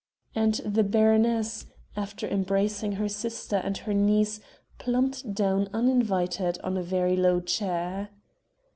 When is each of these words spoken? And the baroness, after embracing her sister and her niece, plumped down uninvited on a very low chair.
And 0.33 0.55
the 0.65 0.83
baroness, 0.83 1.67
after 1.95 2.27
embracing 2.27 2.93
her 2.93 3.07
sister 3.07 3.57
and 3.57 3.77
her 3.77 3.93
niece, 3.93 4.39
plumped 4.79 5.35
down 5.35 5.69
uninvited 5.75 6.57
on 6.63 6.75
a 6.75 6.81
very 6.81 7.15
low 7.15 7.39
chair. 7.39 8.09